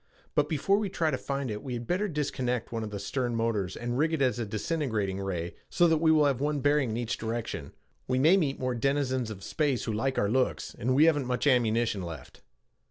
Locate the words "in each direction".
6.89-7.71